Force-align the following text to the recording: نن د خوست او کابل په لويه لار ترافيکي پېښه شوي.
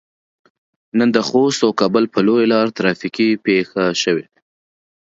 نن 0.97 1.09
د 1.15 1.17
خوست 1.27 1.59
او 1.65 1.71
کابل 1.81 2.03
په 2.13 2.19
لويه 2.27 2.47
لار 2.53 2.67
ترافيکي 2.77 3.29
پېښه 3.45 3.83
شوي. 4.03 4.25